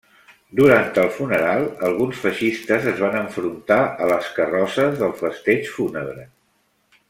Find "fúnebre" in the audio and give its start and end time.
5.77-6.27